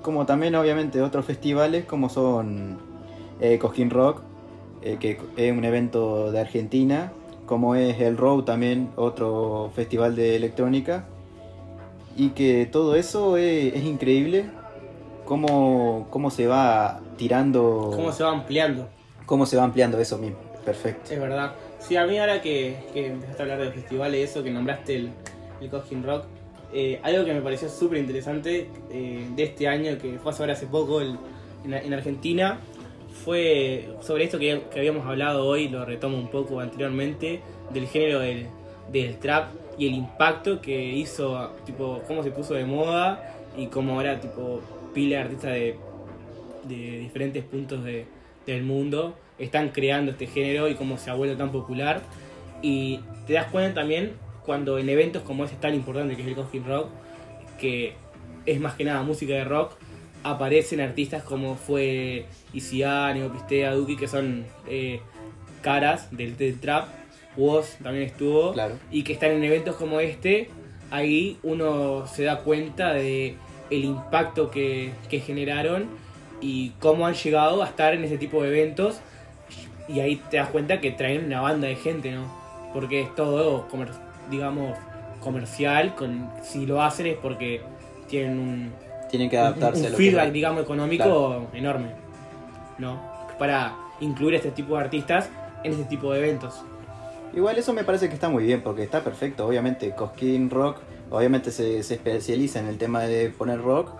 [0.01, 2.77] como también obviamente otros festivales como son
[3.39, 4.21] eh, Cosquín Rock,
[4.81, 7.11] eh, que es un evento de Argentina,
[7.45, 11.05] como es el Row también, otro festival de electrónica,
[12.15, 14.45] y que todo eso es, increíble,
[15.25, 17.91] cómo, cómo se va tirando...
[17.95, 18.89] Cómo se va ampliando.
[19.25, 21.13] Cómo se va ampliando eso mismo, perfecto.
[21.13, 21.53] Es verdad.
[21.79, 25.11] Sí, a mí ahora que, que empezaste a hablar de festivales, eso, que nombraste el,
[25.61, 26.25] el Cosquín Rock,
[26.71, 30.67] eh, algo que me pareció súper interesante eh, de este año, que fue ahora hace
[30.67, 32.59] poco en, Argentina,
[33.25, 37.41] fue sobre esto que, habíamos hablado hoy, lo retomo un poco anteriormente,
[37.73, 43.35] del género del, trap y el impacto que hizo, tipo, cómo se puso de moda
[43.57, 44.61] y cómo ahora, tipo,
[44.93, 45.75] pila de artistas de,
[46.67, 52.01] diferentes puntos del mundo están creando este género y cómo se ha vuelto tan popular.
[52.61, 54.13] Y te das cuenta también
[54.49, 56.87] cuando en eventos como ese tan importante que es el Coffin Rock,
[57.59, 57.93] que
[58.47, 59.73] es más que nada música de rock,
[60.23, 65.01] aparecen artistas como fue Isian, Neopistea, Duki, que son eh,
[65.61, 66.87] caras del, trap.
[67.37, 68.55] Woz también estuvo.
[68.89, 70.49] Y que están en eventos como este,
[70.89, 73.35] ahí uno se da cuenta de
[73.69, 75.85] el impacto que, que generaron
[76.41, 78.99] y cómo han llegado a estar en ese tipo de eventos.
[79.87, 82.25] Y ahí te das cuenta que traen una banda de gente, ¿no?
[82.73, 83.85] Porque es todo como
[84.29, 84.77] digamos,
[85.19, 87.61] comercial, con, si lo hacen es porque
[88.07, 88.73] tienen un,
[89.09, 91.91] tienen que adaptarse un, feedback, digamos, económico enorme,
[92.77, 93.01] ¿no?
[93.37, 95.29] Para incluir este tipo de artistas
[95.63, 96.61] en este tipo de eventos.
[97.33, 99.45] Igual eso me parece que está muy bien, porque está perfecto.
[99.45, 100.77] Obviamente, Cosquín Rock,
[101.11, 103.91] obviamente se, se especializa en el tema de poner rock,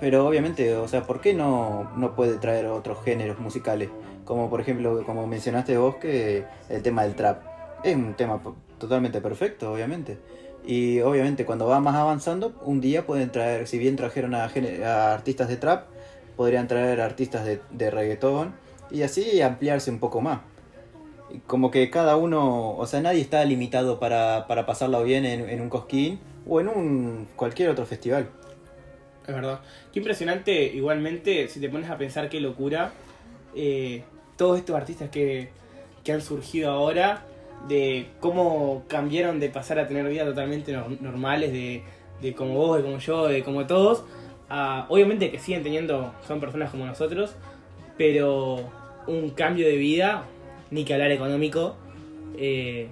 [0.00, 3.88] pero obviamente, o sea, ¿por qué no, no puede traer otros géneros musicales?
[4.24, 7.42] Como por ejemplo, como mencionaste vos, que el tema del trap.
[7.82, 8.40] Es un tema
[8.84, 10.18] totalmente perfecto, obviamente.
[10.66, 15.48] Y obviamente cuando va más avanzando, un día pueden traer, si bien trajeron a, artistas
[15.48, 15.86] de trap,
[16.36, 18.54] podrían traer artistas de, de, reggaetón
[18.90, 20.40] y así ampliarse un poco más.
[21.46, 25.68] Como que cada uno, o sea, nadie está limitado para, para pasarlo bien en, un
[25.68, 28.28] cosquín o en un cualquier otro festival.
[29.26, 29.60] Es verdad.
[29.92, 32.92] Qué impresionante, igualmente, si te pones a pensar qué locura,
[33.56, 34.04] eh,
[34.36, 35.48] todos estos artistas que,
[36.04, 37.24] que han surgido ahora
[37.68, 41.82] de cómo cambiaron de pasar a tener vidas totalmente normales, de,
[42.20, 44.04] de como vos, de como yo, de como todos,
[44.48, 47.34] a, obviamente que siguen teniendo, son personas como nosotros,
[47.96, 48.70] pero
[49.06, 50.24] un cambio de vida,
[50.70, 51.76] ni que hablar económico,
[52.36, 52.88] eh,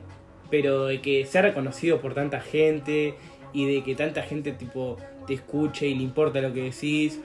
[0.51, 3.15] pero de que sea reconocido por tanta gente
[3.53, 7.21] y de que tanta gente tipo te escuche y le importa lo que decís.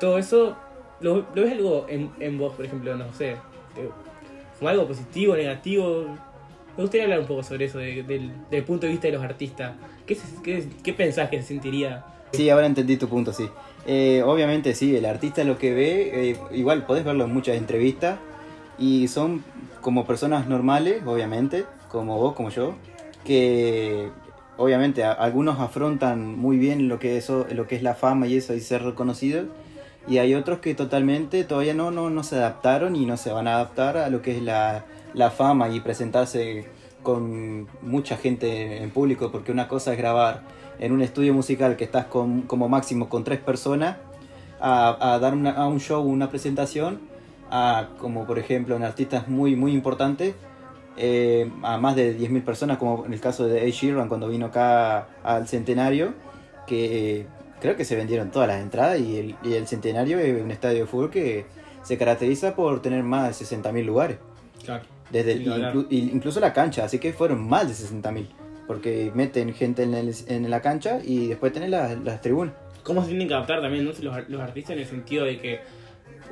[0.00, 0.56] Todo eso,
[1.00, 2.96] ¿lo, lo ves algo en, en vos, por ejemplo?
[2.96, 3.36] No sé,
[4.58, 6.06] como algo positivo, negativo.
[6.76, 9.22] Me gustaría hablar un poco sobre eso, de- del, del punto de vista de los
[9.22, 9.74] artistas.
[10.06, 12.04] ¿Qué, qué, qué pensás que se sentiría?
[12.32, 13.48] Sí, ahora entendí tu punto, sí.
[13.86, 18.18] Eh, obviamente sí, el artista lo que ve, eh, igual podés verlo en muchas entrevistas
[18.78, 19.44] y son
[19.82, 22.74] como personas normales, obviamente, como vos, como yo,
[23.24, 24.08] que
[24.56, 28.36] obviamente a- algunos afrontan muy bien lo que, eso, lo que es la fama y
[28.36, 29.44] eso y ser reconocido
[30.08, 33.46] y hay otros que totalmente todavía no, no, no se adaptaron y no se van
[33.46, 36.66] a adaptar a lo que es la, la fama y presentarse
[37.02, 40.42] con mucha gente en público, porque una cosa es grabar
[40.78, 43.96] en un estudio musical que estás con, como máximo con tres personas
[44.60, 47.00] a, dar a un show, una presentación,
[47.50, 50.34] a como por ejemplo en artistas muy muy importantes,
[50.96, 54.46] eh, a más de 10.000 personas, como en el caso de Ed Sheeran cuando vino
[54.46, 56.14] acá al centenario,
[56.66, 57.26] que
[57.60, 61.10] creo que se vendieron todas las entradas y el, centenario es un estadio de fútbol
[61.10, 61.46] que
[61.82, 64.18] se caracteriza por tener más de 60.000 lugares.
[65.12, 65.36] Desde
[65.72, 68.26] inclu- incluso la cancha, así que fueron más de 60.000
[68.66, 72.54] Porque meten gente en, el- en la cancha y después tenés las, las tribunas.
[72.82, 73.90] cómo se tienen que adaptar también ¿no?
[74.00, 75.60] los, los artistas en el sentido de que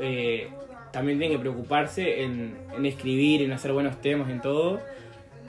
[0.00, 0.48] eh,
[0.92, 4.80] también tienen que preocuparse en, en escribir, en hacer buenos temas, en todo.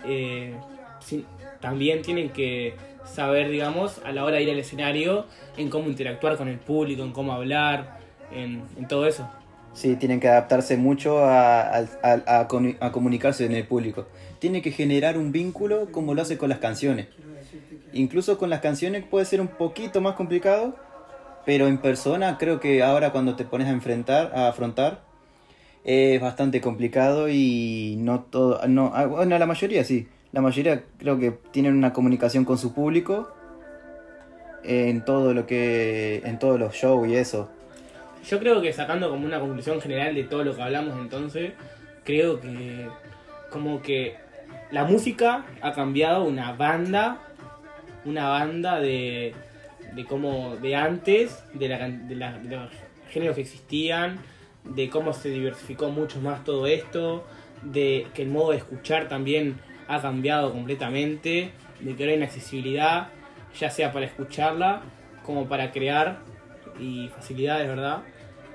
[0.05, 0.53] Eh,
[0.99, 1.25] sin-
[1.59, 2.73] también tienen que
[3.05, 5.25] saber, digamos, a la hora de ir al escenario,
[5.57, 7.99] en cómo interactuar con el público, en cómo hablar,
[8.31, 9.29] en, en todo eso.
[9.73, 12.47] Sí, tienen que adaptarse mucho a, a- a-
[12.81, 14.09] a comunicarse en el público.
[14.39, 17.07] Tiene que generar un vínculo como lo hace con las canciones.
[17.91, 20.79] Incluso con las canciones puede ser un poquito más complicado,
[21.45, 25.03] pero en persona creo que ahora cuando te pones a enfrentar, a afrontar,
[25.83, 31.19] es bastante complicado y no todo, no, ah, bueno, la mayoría sí, la mayoría creo
[31.19, 33.33] que tienen una comunicación con su público
[34.63, 37.49] en todo lo que, en todos los shows y eso.
[38.27, 41.53] Yo creo que sacando como una conclusión general de todo lo que hablamos entonces,
[42.03, 42.87] creo que
[43.49, 44.15] como que
[44.71, 47.19] la música ha cambiado una banda,
[48.05, 49.33] una banda de,
[49.93, 52.69] de como de antes, de, la, de, la- de los
[53.09, 54.19] géneros que existían,
[54.63, 57.25] de cómo se diversificó mucho más todo esto,
[57.63, 62.25] de que el modo de escuchar también ha cambiado completamente, de que ahora hay una
[62.27, 63.07] accesibilidad,
[63.59, 64.81] ya sea para escucharla
[65.25, 66.19] como para crear
[66.81, 68.01] y facilidades, ¿verdad?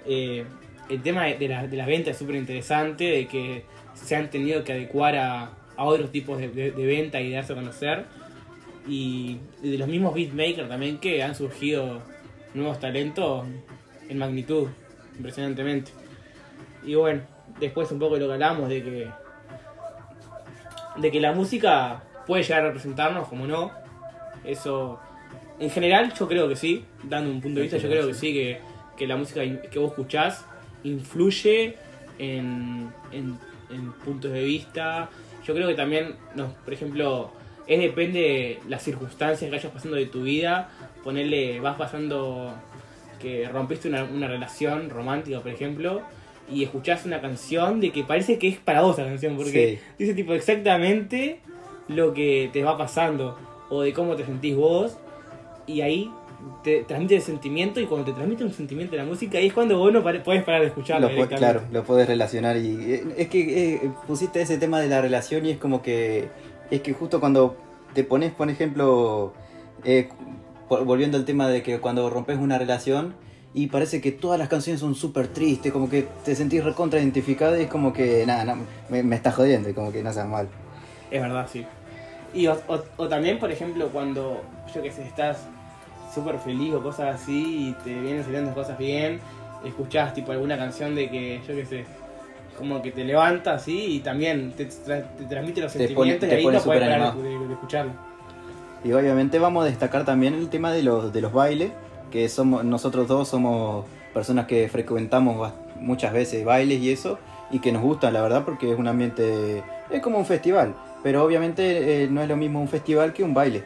[0.05, 0.45] Eh,
[0.89, 4.63] el tema de, de de las ventas es súper interesante, de que se han tenido
[4.65, 8.05] que adecuar a, otros tipos de, de- de venta y darse a conocer.
[8.89, 12.03] Y de los mismos beatmakers también que han surgido
[12.55, 13.45] nuevos talentos
[14.09, 14.69] en magnitud,
[15.17, 15.91] impresionantemente.
[16.85, 17.23] Y bueno,
[17.59, 19.09] después un poco de lo que hablamos de que
[20.97, 23.71] de que la música puede llegar a representarnos como no.
[24.45, 25.01] Eso
[25.59, 28.33] en general yo creo que sí, dando un punto de vista, yo creo que sí
[28.33, 28.59] que,
[28.97, 30.45] que la música que vos escuchás
[30.85, 31.77] influye
[32.19, 33.39] en, en,
[33.71, 35.09] en puntos de vista.
[35.45, 37.31] Yo creo que también, no, por ejemplo,
[37.67, 40.69] es depende de las circunstancias que vayas pasando de tu vida.
[41.05, 42.55] Ponerle, vas pasando
[43.21, 46.03] que rompiste una, una relación romántica, por ejemplo,
[46.53, 49.85] y escuchás una canción de que parece que es para vos la canción, porque Sí.
[49.99, 51.41] dice tipo exactamente
[51.89, 53.39] lo que te va pasando
[53.71, 54.97] o de cómo te sentís vos
[55.67, 56.11] y ahí
[56.63, 59.79] te transmite el sentimiento y cuando te transmite un sentimiento la música ahí es cuando
[59.79, 63.75] vos no podés parar de escucharlo Lo claro, lo puedes relacionar y eh, es que
[63.75, 66.29] eh, pusiste ese tema de la relación y es como que
[66.71, 67.57] es que justo cuando
[67.95, 69.33] te pones, por ejemplo,
[69.85, 70.09] eh,
[70.69, 73.15] volviendo al tema de que cuando rompes una relación
[73.55, 77.57] y parece que todas las canciones son súper tristes, como que te sentís recontra identificado
[77.59, 80.29] y es como que nada, no, me, me estás jodiendo y como que no seas
[80.29, 80.49] mal.
[81.11, 81.65] Es verdad, sí.
[82.35, 84.43] Y o, o- o también, por ejemplo, cuando,
[84.75, 85.47] yo que sé, estás
[86.17, 89.21] súper feliz o cosas así y te vienen saliendo cosas bien,
[89.65, 91.85] escuchás tipo alguna canción de que, yo que sé,
[92.59, 96.29] como que te levanta así y también te, tra- te transmite los Te pone- sentimientos
[96.29, 97.23] te y ahí pone no puedes parar de, animado.
[97.41, 97.93] de- de escucharlo.
[98.85, 101.71] Y obviamente vamos a destacar también el tema de los, de los bailes,
[102.11, 107.19] que somos nosotros dos somos personas que frecuentamos muchas veces bailes y eso,
[107.51, 111.23] y que nos gustan, la verdad, porque es un ambiente, es como un festival, pero
[111.25, 113.65] obviamente eh, no es lo mismo un festival que un baile,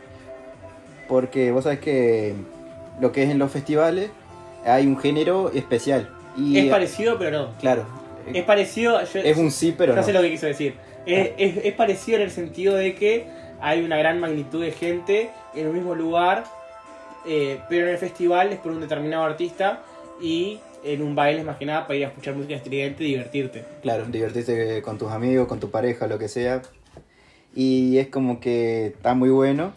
[1.10, 2.34] porque vos sabés que
[3.00, 4.10] lo que es en los festivales
[4.64, 6.08] hay un género especial.
[6.36, 7.48] Y, es parecido, pero no.
[7.58, 7.84] Claro,
[8.32, 10.06] Es parecido, yo, es un sí, pero ya no.
[10.06, 10.74] sé lo que quiso decir.
[11.04, 13.26] Es, es- es parecido en el sentido de que
[13.60, 16.44] hay una gran magnitud de gente en un mismo lugar,
[17.26, 19.82] eh, pero en el festival es por un determinado artista
[20.22, 23.08] y en un baile es más que nada para ir a escuchar música estridente y
[23.08, 23.64] divertirte.
[23.82, 26.62] Claro, divertirse con tus amigos, con tu pareja, lo que sea.
[27.52, 29.72] Y es como que está muy bueno.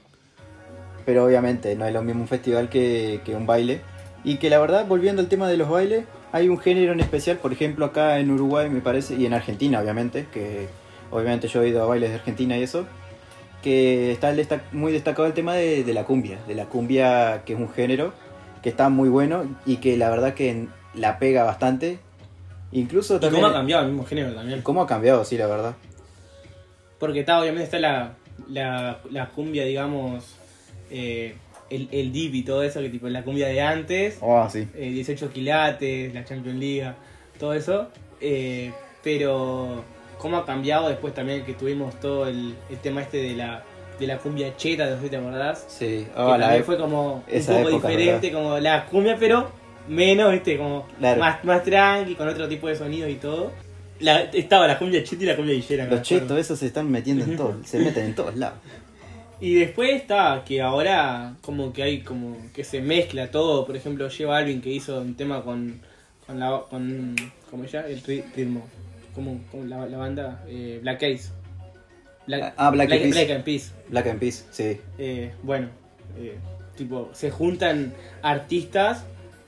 [1.06, 3.82] Pero obviamente no es lo mismo un festival que, que un baile.
[4.24, 7.38] Y que la verdad, volviendo al tema de los bailes, hay un género en especial,
[7.38, 10.68] por ejemplo acá en Uruguay me parece, y en Argentina obviamente, que
[11.12, 12.86] obviamente yo he ido a bailes de Argentina y eso,
[13.62, 14.34] que está
[14.72, 18.14] muy destacado el tema de, la cumbia, de la cumbia que es un género
[18.62, 22.00] que está muy bueno y que la verdad que la pega bastante.
[22.72, 23.42] Incluso también...
[23.42, 24.62] cómo ha cambiado el mismo género también?
[24.62, 25.76] ¿Cómo ha cambiado, sí, la verdad?
[27.00, 28.16] Porque está, obviamente está la,
[28.50, 30.36] la, cumbia, digamos,
[30.94, 31.34] eh,
[31.72, 34.68] el, el dip y todo eso, que tipo la cumbia de antes, oh, sí.
[34.76, 36.94] 18 eh, quilates, la Champions League,
[37.40, 37.88] todo eso.
[38.22, 38.72] Eh,
[39.04, 39.84] pero
[40.20, 43.64] cómo ha cambiado después también que tuvimos todo el, tema este de la,
[44.00, 45.66] de la cumbia cheta, no sé si te acordás.
[45.68, 49.50] Sí, oh, que fue como un poco diferente, como la cumbia, pero
[49.88, 53.52] menos, viste, como más, más tranqui, con otro tipo de sonidos y todo.
[54.32, 55.88] estaba la cumbia cheta y la cumbia villera.
[55.88, 58.60] Los chetos esos se están metiendo en todo, se meten en todos lados.
[59.44, 64.08] Y después está que ahora como que hay como que se mezcla todo, por ejemplo,
[64.08, 65.82] lleva Alvin que hizo un tema con
[66.26, 67.14] con la con
[67.52, 68.66] como ya el ritmo,
[69.14, 71.32] como, la, banda eh, Black Ace.
[72.26, 73.72] Black, ah, Black, Black, and Peace.
[73.90, 74.80] Black and Peace, sí.
[74.98, 75.68] Eh, bueno,
[76.18, 76.38] eh,
[76.78, 79.04] tipo se juntan artistas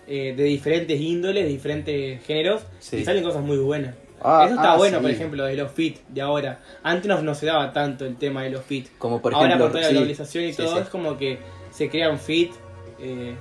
[0.05, 3.95] de diferentes índoles, de diferentes géneros y salen cosas muy buenas.
[4.21, 6.59] Ah, Eso está ah, bueno, por ejemplo, de los fit de ahora.
[6.83, 8.87] Antes no, no, se daba tanto el tema de los fit.
[8.97, 11.39] Como por ejemplo, ahora con toda la globalización y todo, es como que
[11.71, 12.51] se crea un fit,
[12.99, 13.35] eh,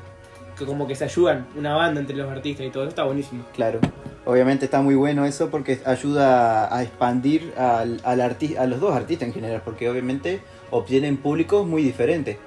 [0.59, 2.85] que como que se ayudan una banda entre los artistas y todo.
[2.85, 3.45] Eso está buenísimo.
[3.55, 3.81] Claro.
[4.27, 9.29] Obviamente está muy bueno eso porque ayuda a expandir al, al a los dos artistas
[9.29, 12.39] en general, porque obviamente obtienen públicos muy diferentes.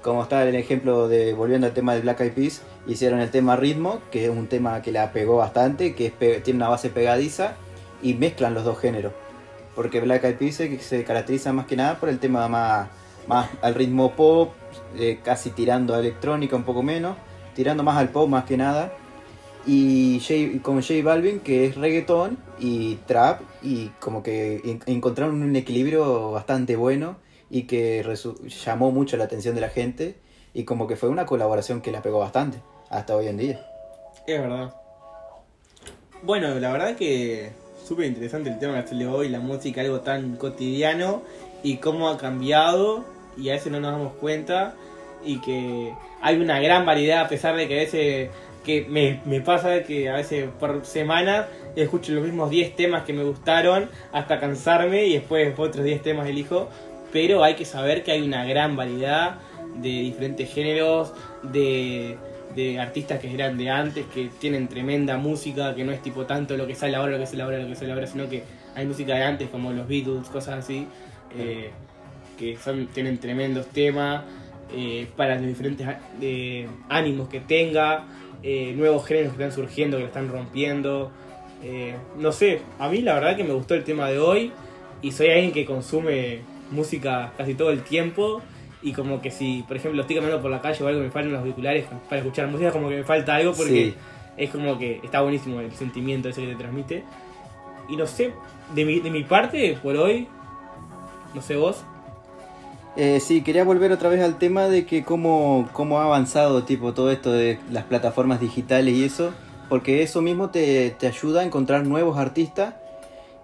[0.00, 3.56] Como está el ejemplo de, volviendo al tema de Black Eyed Peas, hicieron el tema
[3.56, 6.10] ritmo, que es un tema que la pegó bastante, que
[6.44, 7.56] tiene una base pegadiza,
[8.04, 9.12] y mezclan los dos géneros.
[9.74, 12.88] Porque Black Eyed Peas se, caracteriza más que nada por el tema más,
[13.26, 14.52] más al ritmo pop,
[14.96, 17.16] eh, casi tirando a electrónica un poco menos,
[17.56, 18.92] tirando más al pop más que nada.
[19.66, 20.20] Y
[20.60, 26.76] con J Balvin que es reggaeton y trap y como que encontraron un equilibrio bastante
[26.76, 27.16] bueno
[27.48, 28.04] y que
[28.64, 30.16] llamó mucho la atención de la gente
[30.52, 32.58] y como que fue una colaboración que la pegó bastante
[32.90, 33.66] hasta hoy en día.
[34.26, 34.74] Es verdad.
[36.22, 40.36] Bueno, la verdad que súper interesante el tema que hacerle hoy, la música, algo tan
[40.36, 41.22] cotidiano
[41.62, 43.04] y cómo ha cambiado
[43.36, 44.74] y a veces no nos damos cuenta
[45.24, 45.92] y que
[46.22, 48.30] hay una gran variedad a pesar de que a veces
[48.64, 53.12] que me, me pasa que a veces por semana escucho los mismos 10 temas que
[53.12, 56.68] me gustaron hasta cansarme y después otros 10 temas elijo,
[57.12, 59.36] pero hay que saber que hay una gran variedad
[59.76, 62.16] de diferentes géneros, de
[62.54, 66.56] de artistas que eran de antes, que tienen tremenda música, que no es tipo tanto
[66.56, 68.86] lo que sale ahora, lo que sale ahora, lo que sale ahora, sino que hay
[68.86, 70.86] música de antes como los Beatles, cosas así,
[71.36, 71.70] eh,
[72.38, 74.22] que son, tienen tremendos temas
[74.72, 75.86] eh, para los diferentes
[76.20, 78.06] eh, ánimos que tenga,
[78.42, 81.10] nuevos géneros que están surgiendo, que lo están rompiendo.
[82.18, 84.52] no sé, a mí la verdad que me gustó el tema de hoy
[85.00, 86.40] y soy alguien que consume
[86.70, 88.42] música casi todo el tiempo
[88.84, 91.32] y como que si, por ejemplo, estoy caminando por la calle o algo me faltan
[91.32, 93.94] los auriculares para escuchar música, como que me falta algo porque
[94.36, 97.04] es como que está buenísimo el sentimiento ese que te transmite.
[97.88, 98.32] Y no sé,
[98.74, 100.28] de mi, de mi parte, por hoy,
[101.34, 101.82] no sé vos.
[102.96, 106.92] Eh, sí, quería volver otra vez al tema de que cómo, cómo ha avanzado tipo
[106.92, 109.32] todo esto de las plataformas digitales y eso,
[109.70, 112.74] porque eso mismo te, te ayuda a encontrar nuevos artistas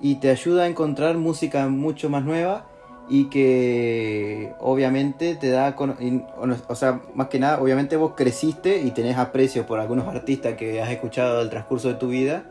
[0.02, 2.69] y te ayuda a encontrar música mucho más nueva
[3.10, 5.76] y que obviamente te da,
[6.68, 10.80] o sea, más que nada, obviamente vos creciste y tenés aprecio por algunos artistas que
[10.80, 12.44] has escuchado el transcurso de tu vida.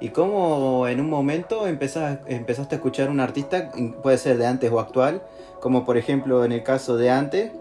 [0.00, 3.70] Y cómo en un momento empezaste a escuchar un artista,
[4.02, 5.22] puede ser de antes o actual,
[5.60, 7.52] como por ejemplo en el caso de antes,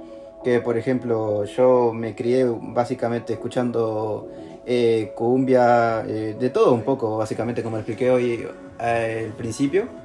[0.44, 4.28] que por ejemplo yo me crié básicamente escuchando
[4.66, 8.48] eh, cumbia, eh, de todo un poco, básicamente como expliqué hoy
[8.80, 10.05] eh, al principio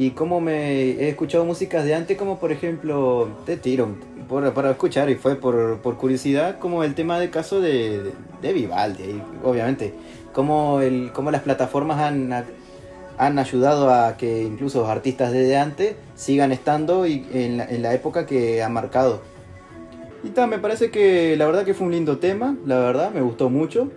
[0.00, 3.96] y como me he escuchado músicas de antes, como por ejemplo, te tiro
[4.30, 8.52] por, para escuchar y fue por, por, curiosidad, como el tema del caso de, de,
[8.54, 9.92] Vivaldi, obviamente,
[10.32, 12.32] como, el, las plataformas han,
[13.18, 17.82] han ayudado a que incluso los artistas de antes sigan estando y en, la, en
[17.82, 19.20] la época que han marcado.
[20.24, 23.20] Y tal, me parece que la verdad que fue un lindo tema, la verdad, me
[23.20, 23.90] gustó mucho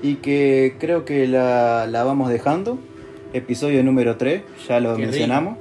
[0.00, 2.78] y que creo que la, la vamos dejando
[3.32, 5.58] episodio número 3, ya lo mencionamos.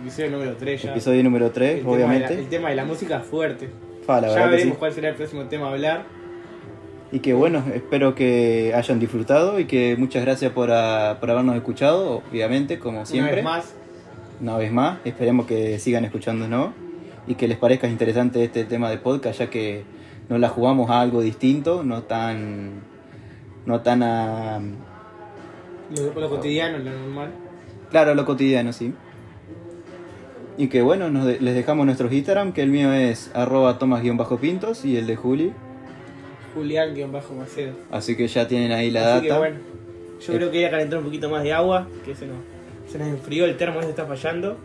[0.00, 0.90] Episodio número 3 ya.
[0.92, 2.34] Episodio número 3, obviamente.
[2.34, 3.68] el tema de la música es fuerte.
[4.06, 6.04] ya veremos cuál será el próximo tema a hablar.
[7.12, 11.56] Y que bueno, espero que hayan disfrutado y que muchas gracias por, ah, por habernos
[11.56, 13.32] escuchado, obviamente, como siempre.
[13.32, 13.74] Una vez más.
[14.40, 16.70] Una vez más, esperemos que sigan escuchándonos
[17.26, 19.82] y que les parezca interesante este tema de podcast, ya que
[20.28, 22.80] nos la jugamos a algo distinto, no tan,
[23.66, 24.60] no tan a,
[25.96, 27.30] Lo, lo cotidiano, lo normal.
[27.90, 28.92] claro, lo cotidiano, sí.
[30.58, 34.84] Y que bueno, nos de- les dejamos nuestros Instagram, que el mío es arroba tomas-pintos
[34.84, 35.52] y el de Juli.
[36.54, 37.72] Julián, guion bajo Macedo.
[37.90, 39.38] Así que ya tienen ahí la Así que data.
[39.38, 39.56] bueno,
[40.20, 42.36] yo creo que voy a calentar un poquito más de agua, que se nos,
[42.90, 44.58] se nos enfrió, el termo ese está fallando.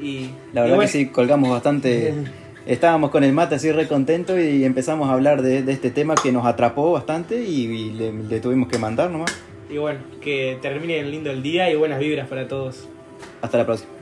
[0.00, 2.14] Y, La y verdad bueno, que sí, colgamos bastante.
[2.66, 6.14] Estábamos con el mate así re contentos y empezamos a hablar de, de este tema
[6.14, 9.34] que nos atrapó bastante y, y le, le tuvimos que mandar nomás.
[9.70, 12.88] Y bueno, que terminen lindo el día y buenas vibras para todos.
[13.40, 13.99] Hasta la próxima.